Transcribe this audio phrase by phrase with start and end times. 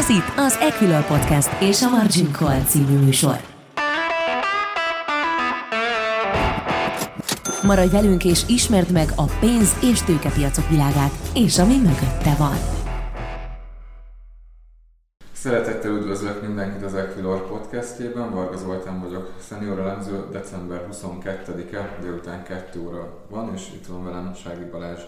[0.00, 3.36] Ez itt az Equilor Podcast és a Margin Call című műsor.
[7.62, 12.56] Maradj velünk és ismerd meg a pénz- és tőkepiacok világát, és ami mögötte van.
[15.32, 22.80] Szeretettel üdvözlök mindenkit az Equilor podcastjében, Varga Zoltán vagyok, szenior elemző, december 22-e, délután 2
[22.80, 25.00] óra van, és itt van velem Sági Balázs,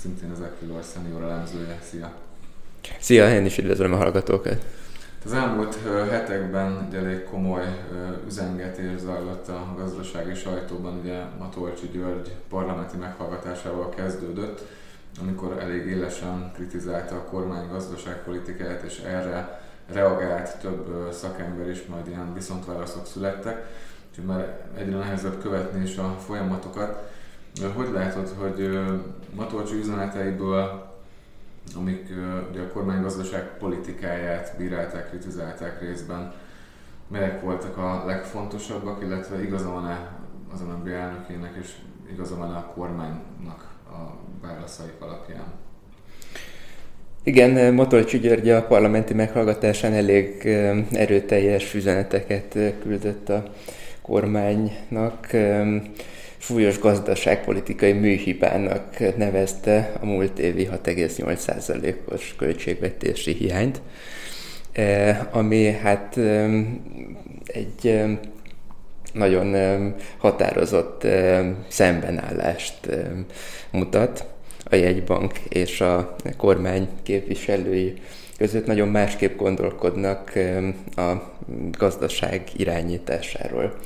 [0.00, 1.78] szintén az Equilor szenior elemzője.
[1.90, 2.31] Szia!
[2.98, 4.64] Szia, én is üdvözlöm a hallgatókat!
[5.24, 5.78] Az elmúlt
[6.10, 7.84] hetekben egy elég komoly
[8.26, 14.60] üzengetés zajlott a gazdasági sajtóban, ugye Matolcsi György parlamenti meghallgatásával kezdődött,
[15.20, 19.60] amikor elég élesen kritizálta a kormány gazdaságpolitikáját, és erre
[19.92, 23.66] reagált több szakember is, majd ilyen viszontválaszok születtek,
[24.10, 27.10] úgyhogy már egyre nehezebb követni is a folyamatokat.
[27.74, 28.80] Hogy látod, hogy
[29.34, 30.91] Matolcsi üzeneteiből
[31.76, 32.08] amik
[32.50, 36.32] ugye a kormánygazdaság politikáját bírálták, kritizálták részben.
[37.08, 40.10] Melyek voltak a legfontosabbak, illetve igaza van-e
[40.52, 41.68] az MNB elnökének, és
[42.12, 45.44] igaza van-e a kormánynak a válaszaik alapján?
[47.22, 50.46] Igen, Motolcsi György a parlamenti meghallgatásán elég
[50.92, 53.42] erőteljes üzeneteket küldött a
[54.02, 55.26] kormánynak
[56.42, 63.80] súlyos gazdaságpolitikai műhibának nevezte a múlt évi 6,8%-os költségvetési hiányt,
[64.72, 66.18] e, ami hát
[67.46, 68.02] egy
[69.12, 69.54] nagyon
[70.18, 71.06] határozott
[71.68, 72.88] szembenállást
[73.70, 74.24] mutat
[74.64, 77.94] a jegybank és a kormány képviselői
[78.36, 80.32] között nagyon másképp gondolkodnak
[80.96, 81.12] a
[81.78, 83.78] gazdaság irányításáról.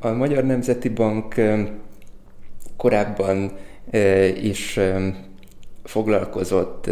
[0.00, 1.34] A Magyar Nemzeti Bank
[2.76, 3.52] korábban
[4.42, 4.80] is
[5.84, 6.90] foglalkozott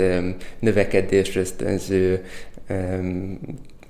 [0.59, 2.25] növekedés ösztönző,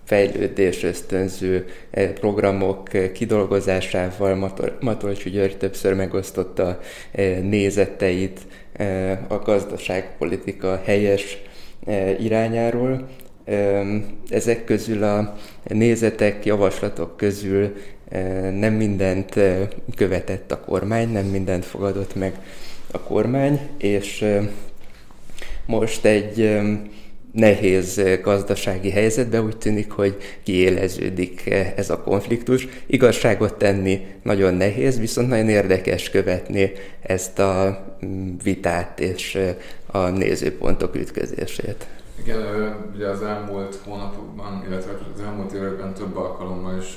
[0.05, 1.67] fejlődés ösztönző
[2.15, 4.53] programok kidolgozásával.
[4.81, 6.81] Matolcsi György többször megosztotta
[7.43, 8.41] nézeteit
[9.29, 11.43] a gazdaságpolitika helyes
[12.19, 13.09] irányáról.
[14.29, 17.75] Ezek közül a nézetek, javaslatok közül
[18.59, 19.41] nem mindent
[19.97, 22.39] követett a kormány, nem mindent fogadott meg
[22.91, 24.25] a kormány, és
[25.67, 26.61] most egy
[27.33, 32.69] nehéz gazdasági helyzetben úgy tűnik, hogy kiéleződik ez a konfliktus.
[32.87, 37.85] Igazságot tenni nagyon nehéz, viszont nagyon érdekes követni ezt a
[38.43, 39.39] vitát és
[39.87, 41.87] a nézőpontok ütközését.
[42.23, 46.97] Igen, ugye az elmúlt hónapokban, illetve az elmúlt években több alkalommal is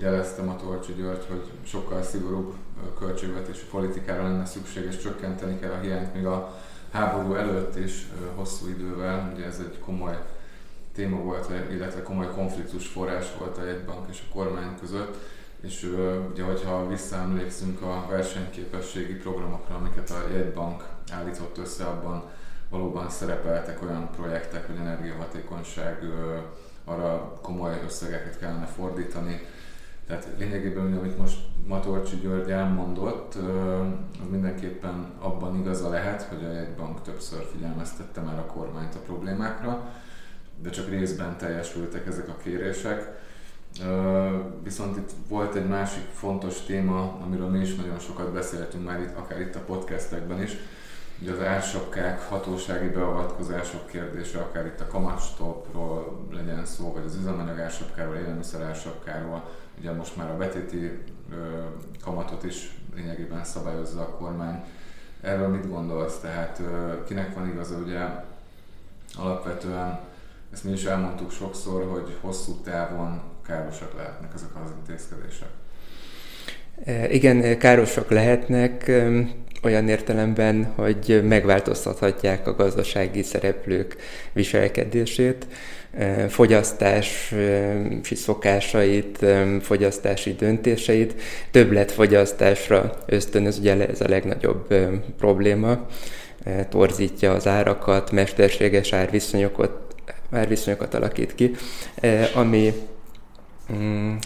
[0.00, 2.54] jeleztem a Tolcsi György, hogy sokkal szigorúbb
[2.98, 6.58] költségvetési politikára lenne szükség, és csökkenteni kell a hiányt még a
[6.92, 9.32] háború előtt is hosszú idővel.
[9.34, 10.18] Ugye ez egy komoly
[10.94, 15.16] téma volt, illetve komoly konfliktus forrás volt a jegybank és a kormány között.
[15.60, 15.92] És
[16.30, 22.30] ugye, hogyha visszaemlékszünk a versenyképességi programokra, amiket a jegybank állított össze, abban
[22.68, 26.02] valóban szerepeltek olyan projektek, hogy energiahatékonyság,
[26.84, 29.46] arra komoly összegeket kellene fordítani,
[30.08, 33.34] tehát lényegében, amit most Matolcsi György elmondott,
[34.20, 39.92] az mindenképpen abban igaza lehet, hogy a jegybank többször figyelmeztette már a kormányt a problémákra,
[40.62, 43.20] de csak részben teljesültek ezek a kérések.
[44.62, 49.16] Viszont itt volt egy másik fontos téma, amiről mi is nagyon sokat beszéltünk már itt,
[49.16, 50.56] akár itt a podcastekben is,
[51.22, 57.58] Ugye az ársapkák, hatósági beavatkozások kérdése, akár itt a kamatstopról legyen szó, vagy az üzemanyag
[57.58, 59.44] ársapkáról, élelmiszer ársapkáról,
[59.78, 61.02] ugye most már a betéti
[62.02, 64.64] kamatot is lényegében szabályozza a kormány.
[65.20, 66.18] Erről mit gondolsz?
[66.18, 66.62] Tehát
[67.06, 67.76] kinek van igaza?
[67.76, 68.00] Ugye
[69.18, 70.00] alapvetően
[70.52, 75.48] ezt mi is elmondtuk sokszor, hogy hosszú távon károsak lehetnek ezek az intézkedések.
[77.10, 78.90] Igen, károsak lehetnek
[79.62, 83.96] olyan értelemben, hogy megváltoztathatják a gazdasági szereplők
[84.32, 85.46] viselkedését,
[86.28, 89.26] fogyasztási szokásait,
[89.60, 91.14] fogyasztási döntéseit,
[91.50, 94.74] többletfogyasztásra ösztönöz, ugye ez a legnagyobb
[95.18, 95.86] probléma,
[96.68, 99.94] torzítja az árakat, mesterséges árviszonyokat,
[100.30, 101.54] árviszonyokat alakít ki,
[102.34, 102.72] ami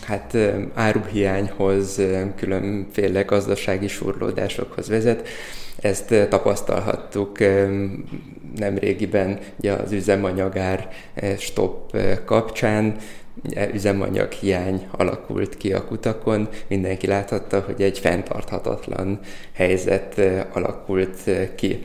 [0.02, 0.36] hát
[0.74, 2.00] áruhiányhoz,
[2.36, 5.28] különféle gazdasági surlódásokhoz vezet.
[5.80, 7.38] Ezt tapasztalhattuk
[8.56, 10.88] nemrégiben ugye az üzemanyagár
[11.38, 12.96] stop kapcsán,
[13.72, 19.18] üzemanyag hiány alakult ki a kutakon, mindenki láthatta, hogy egy fenntarthatatlan
[19.52, 20.20] helyzet
[20.52, 21.82] alakult ki.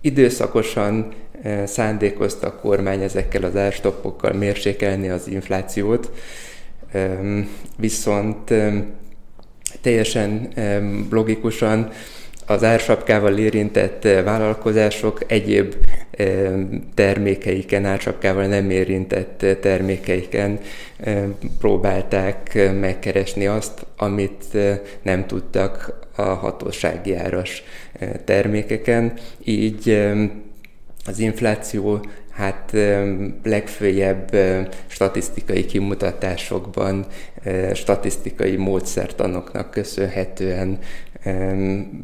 [0.00, 1.12] Időszakosan
[1.64, 6.10] szándékozta a kormány ezekkel az árstoppokkal mérsékelni az inflációt,
[7.76, 8.54] viszont
[9.80, 10.48] teljesen
[11.10, 11.90] logikusan
[12.46, 15.74] az ársapkával érintett vállalkozások egyéb
[16.94, 20.58] termékeiken, ársapkával nem érintett termékeiken
[21.58, 24.44] próbálták megkeresni azt, amit
[25.02, 27.62] nem tudtak a hatósági áras
[28.24, 29.12] termékeken.
[29.44, 30.02] Így
[31.06, 32.00] az infláció
[32.30, 32.76] hát
[33.42, 34.36] legfőjebb
[34.86, 37.06] statisztikai kimutatásokban,
[37.74, 40.78] statisztikai módszertanoknak köszönhetően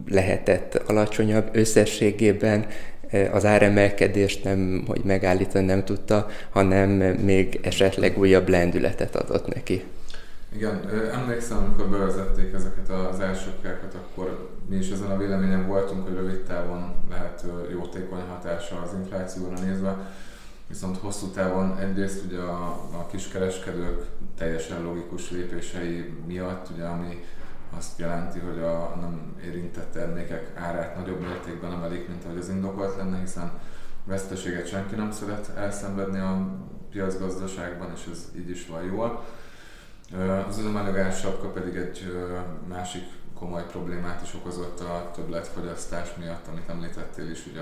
[0.09, 1.49] lehetett alacsonyabb.
[1.53, 2.67] Összességében
[3.33, 6.91] az áremelkedést nem, hogy megállítani nem tudta, hanem
[7.25, 9.83] még esetleg újabb lendületet adott neki.
[10.55, 16.15] Igen, emlékszem, amikor bevezették ezeket az elsőkrákat, akkor mi is ezen a véleményen voltunk, hogy
[16.15, 20.11] rövid távon lehet jótékony hatása az inflációra nézve,
[20.67, 24.07] viszont hosszú távon egyrészt ugye a, a kiskereskedők
[24.37, 27.25] teljesen logikus lépései miatt, ugye, ami
[27.77, 32.97] azt jelenti, hogy a nem érintett termékek árát nagyobb mértékben emelik, mint ahogy az indokolt
[32.97, 33.51] lenne, hiszen
[34.05, 36.47] veszteséget senki nem szeret elszenvedni a
[36.91, 39.25] piacgazdaságban, és ez így is van jól.
[40.49, 42.13] Az üzemanyagás sapka pedig egy
[42.69, 43.03] másik
[43.39, 47.61] komoly problémát is okozott a többletfogyasztás miatt, amit említettél is, ugye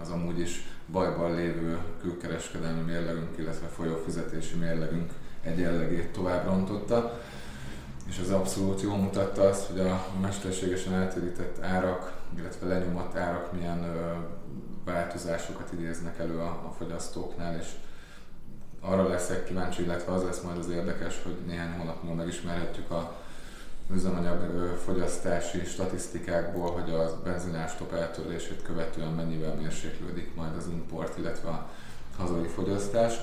[0.00, 5.12] az amúgy is bajban lévő külkereskedelmi mérlegünk, illetve folyófizetési mérlegünk
[5.42, 7.20] egyenlegét tovább rontotta.
[8.08, 13.86] És az abszolút jól mutatta azt, hogy a mesterségesen eltérített árak, illetve lenyomott árak milyen
[14.84, 17.66] változásokat idéznek elő a, a fogyasztóknál, és
[18.84, 23.16] arra leszek kíváncsi, illetve az lesz majd az érdekes, hogy néhány hónap múlva megismerhetjük a
[23.92, 24.40] üzemanyag
[24.84, 31.70] fogyasztási statisztikákból, hogy a benzinástop eltörlését követően mennyivel mérséklődik majd az import, illetve a
[32.16, 33.14] hazai fogyasztás.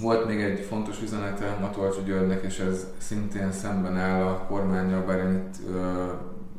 [0.00, 5.18] Volt még egy fontos üzenete Matolcsi Györgynek, és ez szintén szemben áll a kormányjal, bár
[5.18, 5.56] én itt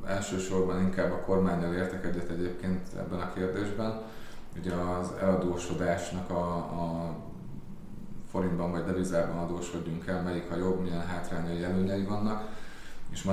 [0.07, 4.01] elsősorban inkább a kormányjal értek egyet egyébként ebben a kérdésben.
[4.59, 7.15] Ugye az eladósodásnak a, a
[8.31, 12.49] forintban vagy devizában adósodjunk el, melyik a jobb, milyen hátrányai, előnyei vannak.
[13.11, 13.23] És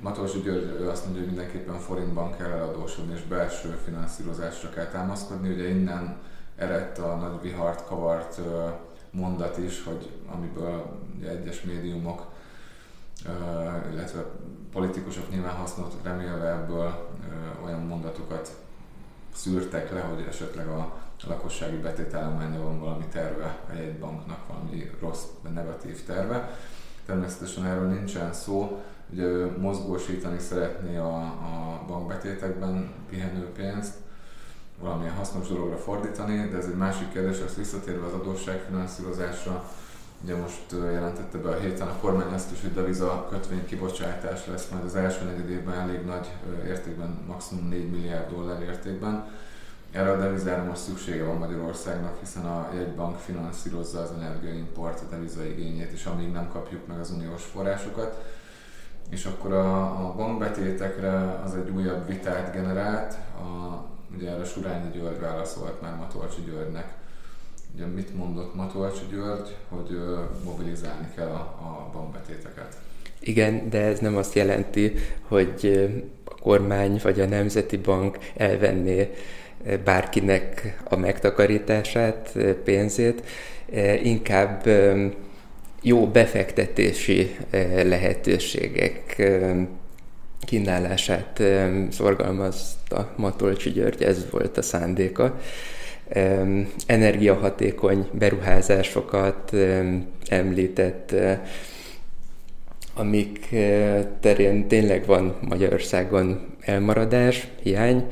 [0.00, 5.52] Matolcsi György azt mondja, hogy mindenképpen forintban kell eladósodni, és belső finanszírozásra kell támaszkodni.
[5.52, 6.16] Ugye innen
[6.56, 8.40] eredt a nagy vihart kavart
[9.10, 12.26] mondat is, hogy amiből egyes médiumok,
[13.92, 14.24] illetve
[14.72, 17.08] politikusok nyilván hasznot remélve ebből
[17.64, 18.56] olyan mondatokat
[19.34, 25.22] szűrtek le, hogy esetleg a lakossági betétállománya van valami terve a jegybanknak, valami rossz,
[25.54, 26.58] negatív terve.
[27.06, 28.82] Természetesen erről nincsen szó,
[29.12, 33.94] ugye ő mozgósítani szeretné a, a bankbetétekben pihenő pénzt,
[34.80, 39.70] valamilyen hasznos dologra fordítani, de ez egy másik kérdés, ezt visszatérve az adósságfinanszírozásra,
[40.22, 44.68] Ugye most jelentette be a héten a kormány azt is, hogy deviza kötvény kibocsátás lesz
[44.70, 46.28] majd az első negyed évben elég nagy
[46.66, 49.28] értékben, maximum 4 milliárd dollár értékben.
[49.92, 55.44] Erre a devizára most szüksége van Magyarországnak, hiszen a jegybank finanszírozza az energiaimport, a deviza
[55.44, 58.24] igényét, és amíg nem kapjuk meg az uniós forrásokat.
[59.08, 63.14] És akkor a, a bankbetétekre az egy újabb vitát generált.
[63.14, 66.99] A, Ugye erre Surányi György válaszolt már Matolcsi Györgynek.
[67.74, 69.98] Ugye mit mondott Matolcsi György, hogy
[70.44, 72.76] mobilizálni kell a, a bankbetéteket?
[73.20, 74.92] Igen, de ez nem azt jelenti,
[75.28, 75.90] hogy
[76.24, 79.10] a kormány vagy a Nemzeti Bank elvenné
[79.84, 83.22] bárkinek a megtakarítását, pénzét,
[84.02, 84.68] inkább
[85.82, 87.36] jó befektetési
[87.84, 89.22] lehetőségek
[90.40, 91.42] kínálását
[91.90, 95.40] szorgalmazta Matolcsi György, ez volt a szándéka.
[96.86, 99.56] Energiahatékony beruházásokat
[100.28, 101.14] említett,
[102.94, 108.06] amik eh, terén tényleg van Magyarországon elmaradás, hiány.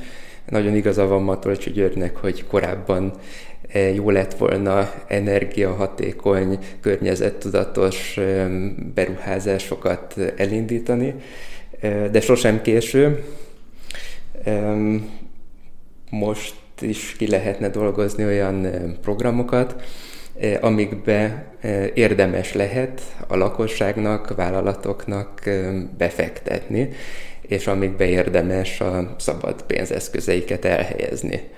[0.48, 3.12] Nagyon igaza van Matolcsi Györgynek, hogy korábban
[3.68, 8.20] eh, jó lett volna energiahatékony, környezettudatos
[8.94, 11.14] beruházásokat elindítani
[12.10, 13.24] de sosem késő.
[16.10, 18.66] Most is ki lehetne dolgozni olyan
[19.02, 19.82] programokat,
[20.61, 21.47] amikbe
[21.94, 25.42] érdemes lehet a lakosságnak, vállalatoknak
[25.99, 26.88] befektetni,
[27.40, 31.50] és amikbe érdemes a szabad pénzeszközeiket elhelyezni.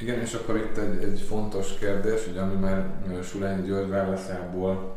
[0.00, 2.84] Igen, és akkor itt egy, egy fontos kérdés, ugye, ami már
[3.22, 4.96] Sulányi György válaszából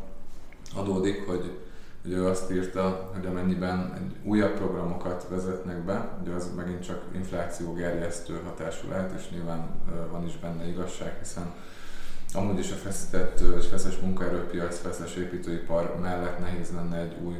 [0.76, 1.50] adódik, hogy
[2.04, 7.04] Ugye ő azt írta, hogy amennyiben egy újabb programokat vezetnek be, ugye az megint csak
[7.14, 9.66] infláció gerjesztő hatású lehet, és nyilván
[10.10, 11.52] van is benne igazság, hiszen
[12.34, 17.34] amúgy is a feszített és feszes munkaerőpiac, feszes építőipar mellett nehéz lenne egy új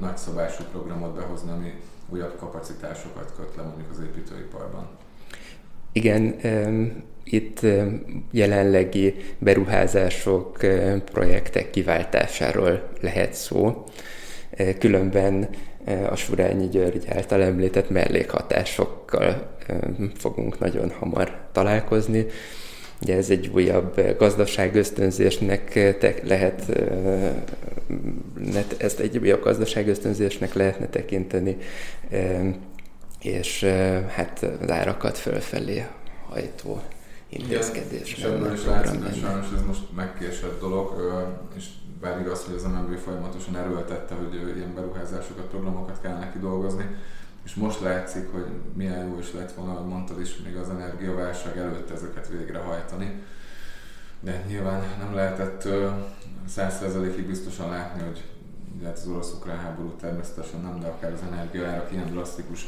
[0.00, 4.88] nagyszabású programot behozni, ami újabb kapacitásokat köt le mondjuk az építőiparban.
[5.92, 6.22] Igen,
[7.30, 7.60] itt
[8.30, 10.58] jelenlegi beruházások,
[11.12, 13.84] projektek kiváltásáról lehet szó.
[14.78, 15.48] Különben
[16.10, 19.56] a Surányi György által említett mellékhatásokkal
[20.16, 22.26] fogunk nagyon hamar találkozni.
[23.02, 25.74] Ugye ez egy újabb gazdaságösztönzésnek
[26.22, 26.72] lehet,
[28.78, 31.56] ezt egy újabb gazdaságösztönzésnek lehetne tekinteni,
[33.22, 33.64] és
[34.08, 35.84] hát az árakat fölfelé
[36.28, 36.80] hajtó
[37.28, 38.18] intézkedés.
[38.18, 40.94] Igen, és ebből is látszik, hogy sajnos ez most megkésett dolog,
[41.54, 41.64] és
[42.00, 46.96] bár igaz, hogy az MNB folyamatosan erőltette, hogy ilyen beruházásokat, programokat kell kidolgozni,
[47.44, 51.58] és most látszik, hogy milyen jó is lett volna, hogy mondtad is, még az energiaválság
[51.58, 53.22] előtt ezeket végrehajtani.
[54.20, 55.68] De nyilván nem lehetett
[56.48, 58.24] százszerzalékig biztosan látni, hogy
[58.76, 62.66] ugye hát az orosz-ukrán háború természetesen nem, de akár az energiaárak ilyen drasztikus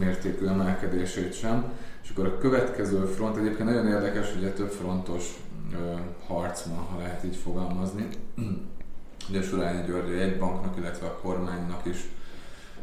[0.00, 1.72] mértékű emelkedését sem.
[2.02, 5.24] És akkor a következő front egyébként nagyon érdekes, ugye több frontos
[5.72, 5.94] ö,
[6.26, 8.08] harc van, ha lehet így fogalmazni.
[9.30, 12.08] Ugye Surányi György egy banknak, illetve a kormánynak is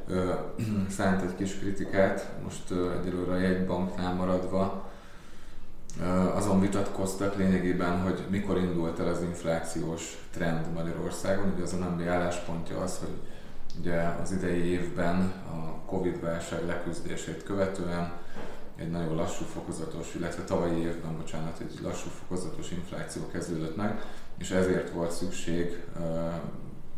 [0.08, 0.34] ö,
[0.98, 4.86] szánt egy kis kritikát, most ö, egyelőre a jegybanknál maradva,
[6.34, 11.52] azon vitatkoztak lényegében, hogy mikor indult el az inflációs trend Magyarországon.
[11.56, 13.16] Ugye az MB álláspontja az, hogy
[13.80, 18.12] ugye az idei évben a Covid-válság leküzdését követően
[18.76, 24.02] egy nagyon lassú fokozatos, illetve tavalyi évben, bocsánat, egy lassú fokozatos infláció kezdődött meg,
[24.38, 25.84] és ezért volt szükség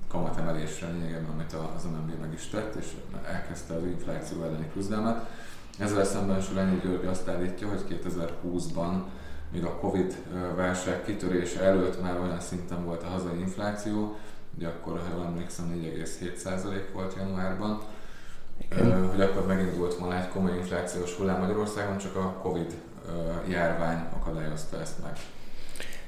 [0.07, 2.86] kamatemelésre lényegében, amit az MNB meg is tett, és
[3.25, 5.29] elkezdte az infláció elleni küzdelmet.
[5.77, 9.01] Ezzel szemben Surányi György azt állítja, hogy 2020-ban
[9.51, 10.15] még a Covid
[10.55, 14.17] válság kitörése előtt már olyan szinten volt a hazai infláció,
[14.59, 17.81] ugye akkor, ha jól emlékszem, 4,7% volt januárban,
[18.71, 19.09] Igen.
[19.09, 22.73] hogy akkor megindult volna egy komoly inflációs hullám Magyarországon, csak a Covid
[23.49, 25.11] járvány akadályozta ezt meg.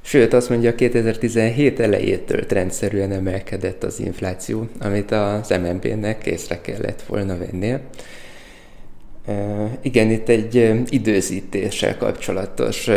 [0.01, 7.37] Sőt, azt mondja, 2017 elejétől rendszerűen emelkedett az infláció, amit az MNB-nek észre kellett volna
[7.37, 7.81] vennie.
[9.81, 12.89] Igen, itt egy időzítéssel kapcsolatos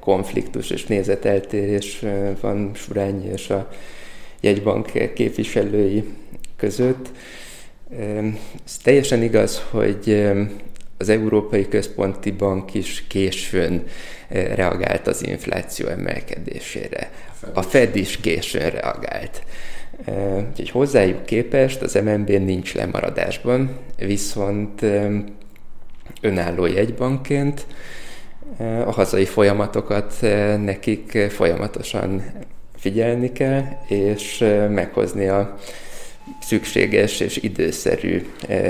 [0.00, 2.04] konfliktus és nézeteltérés
[2.40, 3.68] van Surányi és a
[4.40, 6.04] jegybank képviselői
[6.56, 7.10] között.
[8.64, 10.30] Ez teljesen igaz, hogy
[10.98, 13.82] az Európai Központi Bank is későn
[14.28, 17.10] reagált az infláció emelkedésére.
[17.52, 19.42] A Fed is későn reagált.
[20.50, 24.82] Úgyhogy hozzájuk képest az MNB nincs lemaradásban, viszont
[26.20, 27.66] önálló jegybankként
[28.58, 30.14] a hazai folyamatokat
[30.64, 32.22] nekik folyamatosan
[32.76, 35.58] figyelni kell, és meghozni a
[36.40, 38.26] szükséges és időszerű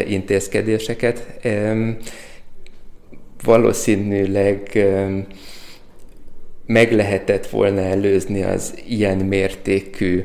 [0.07, 1.27] intézkedéseket.
[3.43, 4.85] Valószínűleg
[6.67, 10.23] meg lehetett volna előzni az ilyen mértékű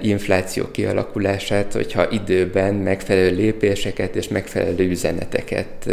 [0.00, 5.90] infláció kialakulását, hogyha időben megfelelő lépéseket és megfelelő üzeneteket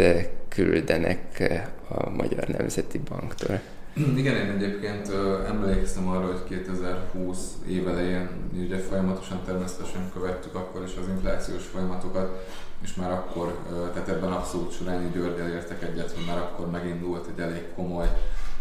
[0.48, 1.18] küldenek
[1.96, 3.60] a Magyar Nemzeti Banktól.
[3.94, 5.10] Igen, én egyébként
[5.46, 12.48] emlékszem arra, hogy 2020 évelején ugye folyamatosan természetesen követtük akkor is az inflációs folyamatokat,
[12.82, 13.58] és már akkor,
[13.92, 18.18] tehát ebben abszolút Surányi Györgyel értek egyet, hogy már akkor megindult egy elég komoly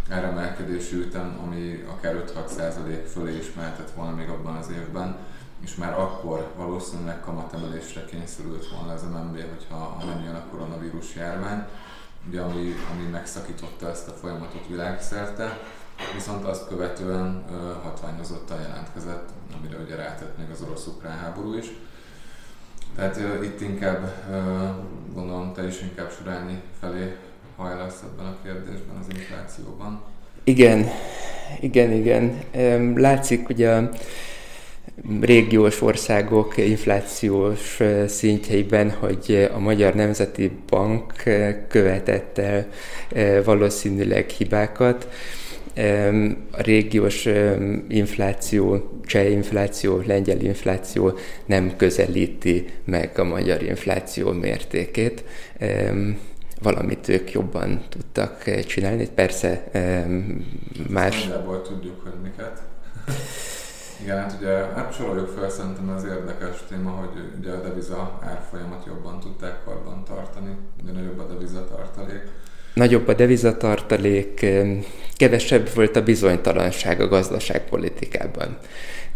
[0.09, 5.17] áremelkedési ütem, ami akár 5-6 fölé is mehetett volna még abban az évben,
[5.63, 11.15] és már akkor valószínűleg kamatemelésre kényszerült volna az MNB, hogyha ha nem jön a koronavírus
[11.15, 11.63] járvány
[12.27, 15.59] ugye, ami, ami megszakította ezt a folyamatot világszerte,
[16.13, 21.65] viszont azt követően uh, hatványozottan jelentkezett, amire ugye rátett még az orosz-ukrán háború is.
[22.95, 24.35] Tehát uh, itt inkább, uh,
[25.13, 27.15] gondolom, te is inkább Surányi felé
[27.55, 30.01] hajlasz ebben a kérdésben, az inflációban.
[30.43, 30.87] Igen,
[31.59, 32.43] igen, igen.
[32.95, 33.89] Látszik, ugye a
[35.21, 41.13] régiós országok inflációs szintjeiben, hogy a Magyar Nemzeti Bank
[41.67, 42.67] követett el
[43.43, 45.07] valószínűleg hibákat.
[46.51, 47.27] A régiós
[47.87, 55.23] infláció, cseh infláció, lengyel infláció nem közelíti meg a magyar infláció mértékét.
[56.61, 59.07] Valamit ők jobban tudtak csinálni.
[59.15, 59.63] Persze
[60.89, 61.23] más...
[61.23, 62.61] Nagyjából tudjuk, hogy miket.
[64.01, 68.85] Igen, hát ugye hát soroljuk fel szerintem az érdekes téma, hogy ugye a deviza árfolyamat
[68.85, 72.23] jobban tudták karban tartani, ugye nagyobb a devizatartalék.
[72.73, 74.45] Nagyobb a devizatartalék,
[75.17, 78.57] kevesebb volt a bizonytalanság a gazdaságpolitikában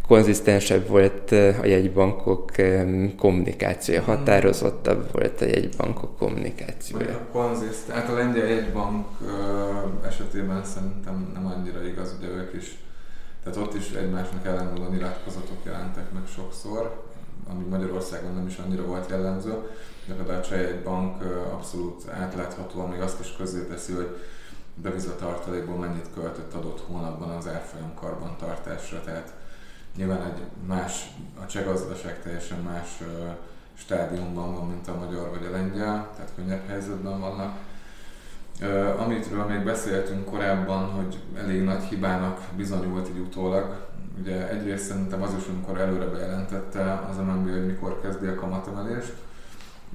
[0.07, 2.51] konzisztensebb volt a jegybankok
[3.17, 4.15] kommunikációja, hmm.
[4.15, 7.13] határozottabb volt a jegybankok kommunikációja.
[7.13, 9.07] A konziszt, hát a lengyel jegybank
[10.07, 12.77] esetében szerintem nem annyira igaz, ugye ők is,
[13.45, 17.03] tehát ott is egymásnak ellenmondó nyilatkozatok jelentek meg sokszor,
[17.49, 19.51] ami Magyarországon nem is annyira volt jellemző,
[20.05, 21.23] de például a Cseh jegybank
[21.53, 24.21] abszolút átlátható, még azt is közé teszi, hogy
[24.75, 29.33] devizatartalékból mennyit költött adott hónapban az árfolyam karbantartásra, tehát
[29.95, 31.11] Nyilván egy más,
[31.43, 33.01] a cseh gazdaság teljesen más
[33.73, 37.57] stádiumban van, mint a magyar vagy a lengyel, tehát könnyebb helyzetben vannak.
[38.97, 43.87] Amitről még beszéltünk korábban, hogy elég nagy hibának bizonyult így utólag,
[44.21, 49.13] ugye egyrészt szerintem az is, amikor előre bejelentette az MNB, hogy mikor kezdi a kamatemelést,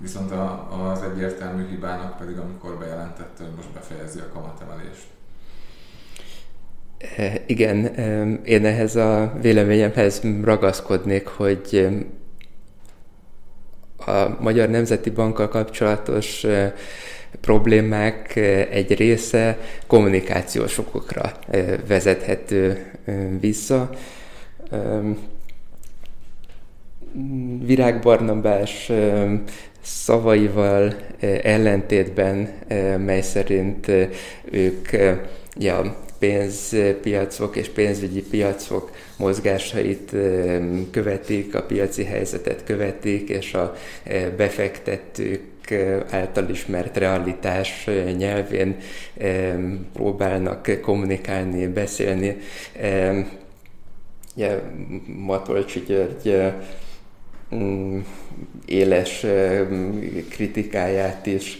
[0.00, 5.06] viszont a, az egyértelmű hibának pedig, amikor bejelentette, hogy most befejezi a kamatemelést.
[7.46, 7.84] Igen,
[8.44, 11.88] én ehhez a véleményemhez ragaszkodnék, hogy
[14.06, 16.46] a Magyar Nemzeti Bankkal kapcsolatos
[17.40, 18.36] problémák
[18.70, 21.32] egy része kommunikációs okokra
[21.86, 22.90] vezethető
[23.40, 23.90] vissza.
[27.64, 28.92] Virág Barnabás
[29.82, 30.94] szavaival
[31.42, 32.48] ellentétben,
[32.98, 33.90] mely szerint
[34.50, 34.88] ők
[35.56, 40.12] ja, pénzpiacok és pénzügyi piacok mozgásait
[40.90, 43.74] követik, a piaci helyzetet követik, és a
[44.36, 45.40] befektetők
[46.10, 48.76] által ismert realitás nyelvén
[49.92, 52.36] próbálnak kommunikálni, beszélni.
[54.36, 54.62] Ja,
[55.06, 56.52] Matolcsi György
[57.54, 57.98] mm,
[58.66, 59.26] éles
[60.30, 61.58] kritikáját is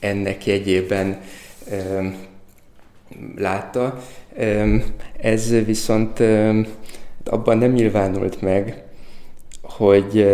[0.00, 1.20] ennek jegyében
[3.36, 4.02] látta.
[5.20, 6.22] Ez viszont
[7.24, 8.82] abban nem nyilvánult meg,
[9.76, 10.26] hogy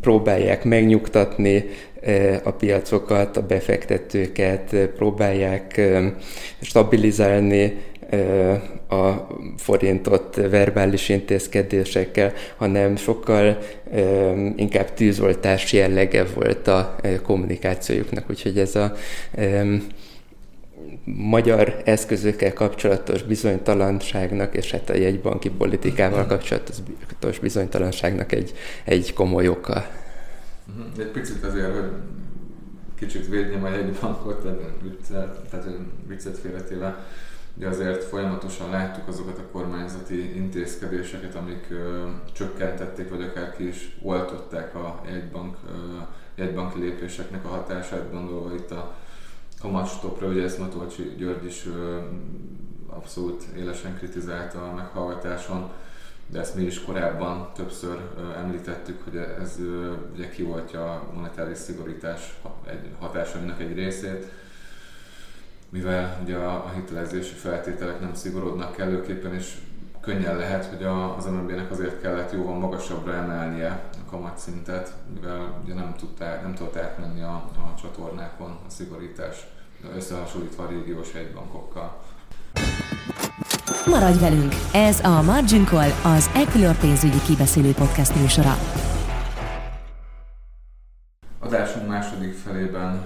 [0.00, 1.64] próbálják megnyugtatni
[2.44, 5.80] a piacokat, a befektetőket, próbálják
[6.60, 7.76] stabilizálni
[8.88, 9.26] a
[9.56, 13.58] forintot verbális intézkedésekkel, hanem sokkal
[14.56, 18.24] inkább tűzoltás jellege volt a kommunikációjuknak.
[18.30, 18.92] Úgyhogy ez a
[21.04, 29.86] magyar eszközökkel kapcsolatos bizonytalanságnak, és hát a jegybanki politikával kapcsolatos bizonytalanságnak egy, egy komoly oka.
[30.64, 31.00] Mhm.
[31.00, 31.90] Egy picit azért, hogy
[32.98, 34.46] kicsit védjem a jegybankot,
[35.50, 35.66] tehát
[36.06, 37.04] viccet félretéve,
[37.54, 43.96] de azért folyamatosan láttuk azokat a kormányzati intézkedéseket, amik ö, csökkentették, vagy akár ki is
[44.02, 45.70] oltották a jegybank, ö,
[46.34, 48.94] jegybanki lépéseknek a hatását, gondolva itt a
[49.60, 51.68] kamatstopra, ugye ezt Matolcsi György is
[52.86, 55.70] abszolút élesen kritizálta a meghallgatáson,
[56.26, 57.98] de ezt mi is korábban többször
[58.36, 59.58] említettük, hogy ez
[60.14, 62.40] ugye kivoltja a monetáris szigorítás
[62.98, 64.26] hatásainak egy részét,
[65.68, 69.56] mivel ugye a hitelezési feltételek nem szigorodnak kellőképpen, és
[70.00, 70.84] könnyen lehet, hogy
[71.18, 76.76] az MNB-nek azért kellett jóval magasabbra emelnie a kamatszintet, mivel ugye nem, tudta, nem tudott
[76.76, 79.46] átmenni a, a csatornákon a szigorítás,
[79.96, 82.00] összehasonlítva a régiós hegybankokkal.
[83.86, 84.52] Maradj velünk!
[84.72, 88.54] Ez a Margin Call, az Equilor pénzügyi kibeszélő podcast műsora.
[91.38, 93.02] Adásunk második felében,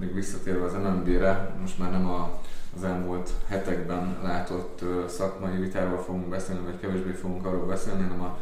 [0.00, 2.40] még visszatérve az MNB-re, most már nem a
[2.76, 8.38] az elmúlt hetekben látott szakmai vitáról fogunk beszélni, vagy kevésbé fogunk arról beszélni, hanem a,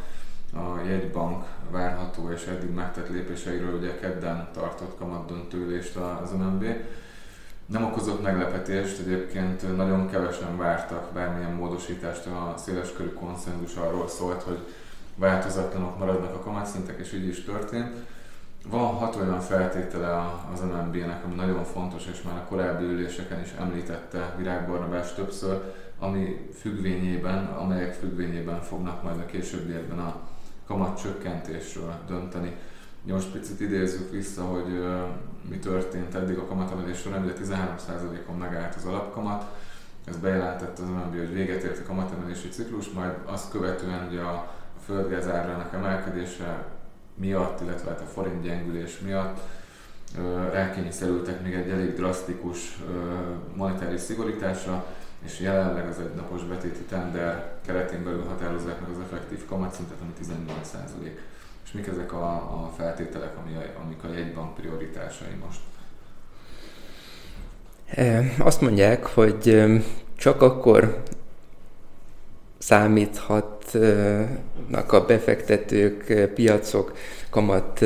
[0.57, 6.65] a jegybank várható és eddig megtett lépéseiről, ugye kedden tartott kamatdöntőlést az MNB.
[7.65, 14.59] Nem okozott meglepetést, egyébként nagyon kevesen vártak bármilyen módosítást, a széleskörű konszenzus arról szólt, hogy
[15.15, 17.95] változatlanok maradnak a kamatszintek, és így is történt.
[18.69, 23.51] Van hat olyan feltétele az MNB-nek, ami nagyon fontos, és már a korábbi üléseken is
[23.59, 30.15] említette Virág Barnabás többször, ami függvényében, amelyek függvényében fognak majd a későbbiekben a
[30.67, 32.55] kamat csökkentésről dönteni.
[33.03, 34.83] Most picit idézzük vissza, hogy
[35.49, 39.45] mi történt eddig a kamatemelés során, ugye 13%-on megállt az alapkamat,
[40.05, 44.51] ez bejelentette az MNB, hogy véget ért a kamatemelési ciklus, majd azt követően ugye a
[44.85, 46.77] földgáz árának emelkedése
[47.19, 49.39] miatt, illetve hát a forint gyengülés miatt
[50.51, 52.79] rákényszerültek még egy elég drasztikus
[53.53, 54.85] monetáris szigorításra,
[55.25, 61.17] és jelenleg az egynapos betéti tender keretén belül határozzák meg az effektív kamatszintet, ami 18%.
[61.65, 65.59] És mik ezek a, a feltételek, ami a, amik a jegybank prioritásai most?
[68.37, 69.63] Azt mondják, hogy
[70.15, 71.03] csak akkor
[72.59, 76.93] számíthatnak a befektetők, piacok
[77.29, 77.85] kamat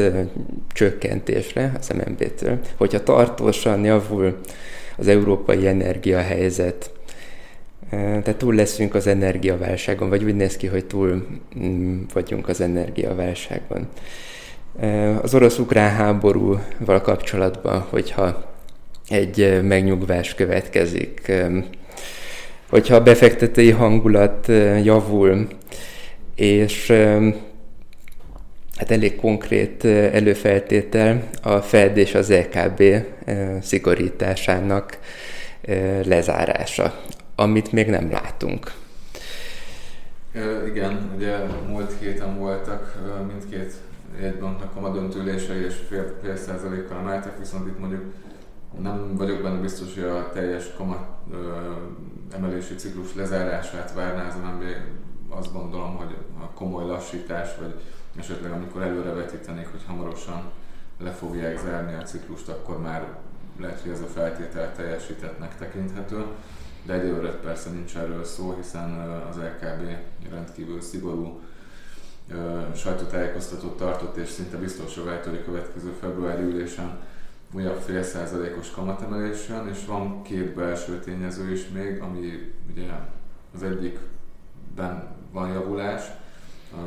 [0.74, 4.40] csökkentésre az MNB-től, hogyha tartósan javul
[4.98, 6.92] az európai energiahelyzet,
[7.90, 11.26] tehát túl leszünk az energiaválságon, vagy úgy néz ki, hogy túl
[11.60, 13.88] mm, vagyunk az energiaválságon.
[15.22, 18.52] Az orosz-ukrán háborúval kapcsolatban, hogyha
[19.08, 21.32] egy megnyugvás következik,
[22.74, 24.48] hogyha a befektetői hangulat
[24.84, 25.48] javul,
[26.36, 26.92] és
[28.78, 32.84] hát elég konkrét előfeltétel a Fed és az EKB
[33.62, 34.98] szigorításának
[36.04, 37.02] lezárása,
[37.36, 38.72] amit még nem látunk.
[40.68, 41.36] Igen, ugye
[41.68, 43.74] múlt héten voltak mindkét
[44.22, 48.04] jegybanknak a döntülései és fél, fél százalékkal emeltek, viszont itt mondjuk
[48.82, 51.72] nem vagyok benne biztos, hogy a teljes kamat ö,
[52.34, 54.64] emelési ciklus lezárását várná az MNB.
[55.30, 57.82] Azt gondolom, hogy a komoly lassítás, vagy
[58.18, 60.52] esetleg amikor előrevetítenék, hogy hamarosan
[61.00, 63.18] le fogják zárni a ciklust, akkor már
[63.60, 66.26] lehet, hogy ez a feltétel teljesítettnek tekinthető.
[66.86, 68.90] De egyelőre persze nincs erről szó, hiszen
[69.30, 69.96] az LKB
[70.30, 71.40] rendkívül szigorú
[72.76, 77.00] sajtótájékoztatót tartott, és szinte biztosra vált, hogy a következő februári ülésen
[77.54, 82.88] újabb fél százalékos kamatemelés és van két belső tényező is még, ami ugye
[83.56, 86.02] az egyikben van javulás,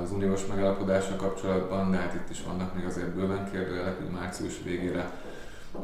[0.03, 4.63] az uniós megállapodással kapcsolatban, de hát itt is vannak még azért bőven kérdőjelek, hogy március
[4.65, 5.11] végére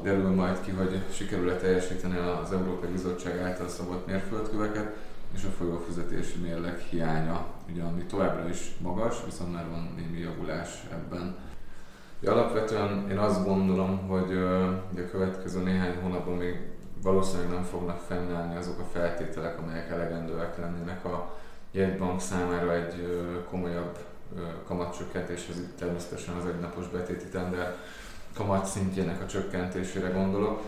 [0.02, 4.96] derül majd ki, hogy sikerül-e teljesíteni az Európai Bizottság által szabott mérföldköveket,
[5.34, 10.68] és a folyófizetési mérleg hiánya, ugye, ami továbbra is magas, viszont már van némi javulás
[10.92, 11.21] ebben.
[12.22, 16.60] De alapvetően én azt gondolom, hogy a következő néhány hónapban még
[17.02, 21.38] valószínűleg nem fognak fennállni azok a feltételek, amelyek elegendőek lennének a
[21.70, 23.98] jegybank számára egy komolyabb
[24.66, 27.76] kamatcsökkentéshez, itt természetesen az egynapos betéti tender
[28.34, 30.62] kamat szintjének a csökkentésére gondolok.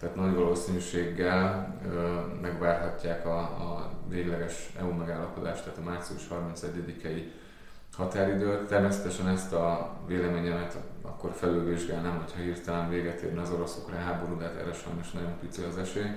[0.00, 1.74] Tehát nagy valószínűséggel
[2.40, 6.22] megvárhatják a, a végleges EU megállapodást, tehát a március
[6.54, 7.22] 31-i
[8.00, 8.66] határidőt.
[8.66, 14.56] Természetesen ezt a véleményemet akkor felülvizsgálnám, hogyha hirtelen véget érne az orosz-ukrán háború, de hát
[14.56, 16.10] erre sajnos nagyon pici az esély.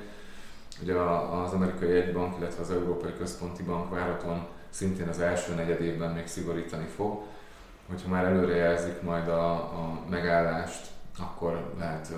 [0.81, 6.13] Ugye az amerikai egybank, illetve az Európai Központi Bank várhatóan szintén az első negyed évben
[6.13, 7.21] még szigorítani fog.
[7.89, 10.87] Hogyha már előrejelzik majd a, a megállást,
[11.19, 12.13] akkor lehet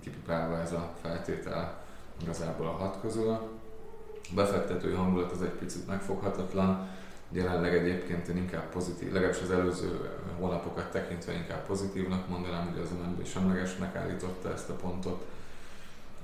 [0.00, 1.82] kipipálva ez a feltétel
[2.22, 3.30] igazából a hat közül.
[3.30, 6.88] A befektetői hangulat az egy picit megfoghatatlan,
[7.30, 12.90] Jelenleg egyébként én inkább pozitív, legalábbis az előző hónapokat tekintve inkább pozitívnak mondanám, hogy az
[12.90, 15.24] MNB semlegesnek állította ezt a pontot,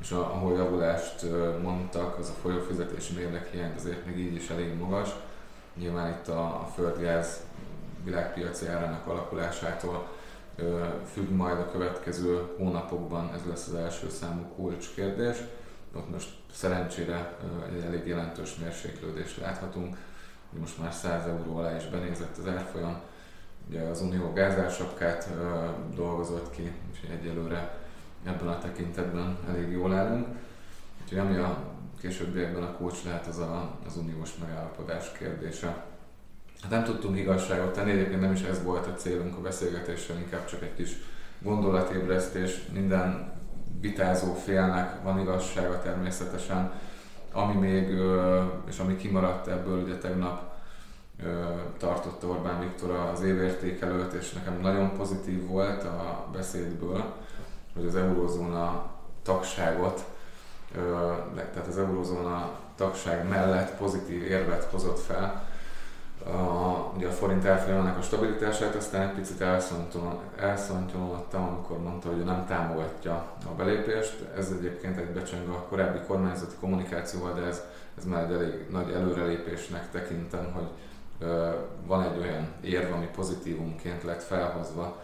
[0.01, 1.27] és a, ahol javulást
[1.63, 5.11] mondtak, az a folyófizetési mérleg hiány azért még így is elég magas.
[5.75, 7.41] Nyilván itt a, a földgáz
[8.05, 10.09] világpiaci árának alakulásától
[11.13, 15.37] függ majd a következő hónapokban, ez lesz az első számú kulcskérdés.
[15.97, 17.37] Ott most szerencsére
[17.73, 19.97] egy elég jelentős mérséklődést láthatunk
[20.61, 23.01] most már 100 euró alá is benézett az árfolyam.
[23.69, 25.29] Ugye az Unió gázársapkát
[25.95, 27.79] dolgozott ki, úgyhogy egyelőre
[28.25, 30.27] ebben a tekintetben elég jól állunk.
[31.03, 31.59] Úgyhogy ami a
[32.01, 35.85] későbbiekben a kulcs lehet, az a, az uniós megállapodás kérdése.
[36.63, 40.47] Hát nem tudtunk igazságot tenni, egyébként nem is ez volt a célunk a beszélgetéssel, inkább
[40.47, 40.97] csak egy kis
[41.39, 42.67] gondolatébresztés.
[42.73, 43.33] Minden
[43.81, 46.73] vitázó félnek van igazsága természetesen,
[47.35, 47.99] ami még,
[48.69, 50.53] és ami kimaradt ebből, ugye tegnap
[51.79, 57.15] tartotta Orbán Viktor az évértékelőt, és nekem nagyon pozitív volt a beszédből,
[57.75, 58.91] hogy az eurózóna
[59.23, 60.05] tagságot,
[61.35, 65.49] tehát az eurózóna tagság mellett pozitív érvet hozott fel,
[66.23, 69.41] a, ugye a forint elfolyamának a stabilitását, aztán egy picit
[70.37, 73.13] elszontyolottam, amikor mondta, hogy nem támogatja
[73.45, 74.25] a belépést.
[74.37, 77.63] Ez egyébként egy becseng a korábbi kormányzati kommunikációval, de ez,
[77.99, 80.69] ez már egy elég nagy előrelépésnek tekintem, hogy
[81.19, 81.51] ö,
[81.87, 85.03] van egy olyan érv, ami pozitívumként lett felhozva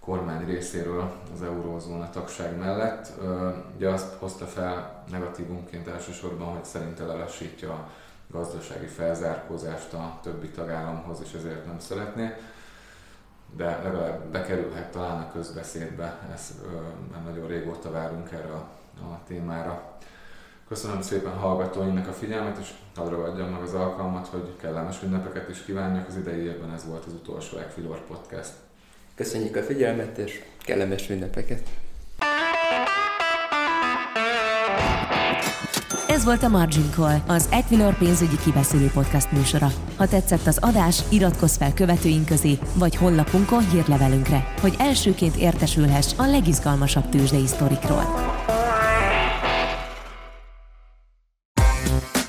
[0.00, 3.12] kormány részéről az eurózóna tagság mellett.
[3.20, 7.88] Ö, ugye azt hozta fel negatívumként elsősorban, hogy szerinte lelassítja
[8.32, 12.34] gazdasági felzárkózást a többi tagállamhoz, és ezért nem szeretné.
[13.56, 16.54] de legalább bekerülhet talán a közbeszédbe, ez
[17.12, 18.68] már nagyon régóta várunk erre a,
[19.00, 19.98] a témára.
[20.68, 25.62] Köszönöm szépen hallgatóinknak a figyelmet, és hadd ragadjam meg az alkalmat, hogy kellemes ünnepeket is
[25.62, 26.08] kívánjak.
[26.08, 28.52] Az idei évben ez volt az utolsó Equilor Podcast.
[29.14, 31.81] Köszönjük a figyelmet, és kellemes ünnepeket!
[36.22, 39.72] Ez volt a Margin Call, az Equilor pénzügyi kibeszélő podcast műsora.
[39.96, 46.26] Ha tetszett az adás, iratkozz fel követőink közé, vagy honlapunkon hírlevelünkre, hogy elsőként értesülhess a
[46.26, 48.04] legizgalmasabb tőzsdei sztorikról.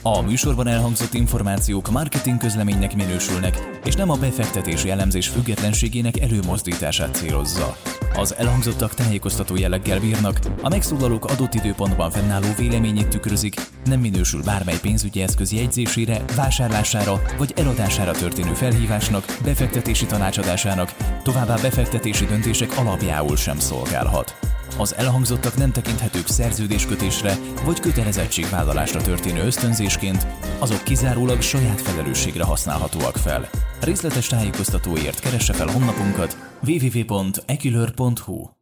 [0.05, 7.77] A műsorban elhangzott információk marketing közleménynek minősülnek, és nem a befektetési elemzés függetlenségének előmozdítását célozza.
[8.15, 14.79] Az elhangzottak tájékoztató jelleggel bírnak, a megszólalók adott időpontban fennálló véleményét tükrözik, nem minősül bármely
[14.81, 23.59] pénzügyi eszköz jegyzésére, vásárlására vagy eladására történő felhívásnak, befektetési tanácsadásának, továbbá befektetési döntések alapjául sem
[23.59, 24.52] szolgálhat.
[24.77, 30.27] Az elhangzottak nem tekinthetők szerződéskötésre vagy kötelezettségvállalásra történő ösztönzésként,
[30.59, 33.49] azok kizárólag saját felelősségre használhatóak fel.
[33.81, 38.52] Részletes tájékoztatóért keresse fel honlapunkat www.ekülör.hu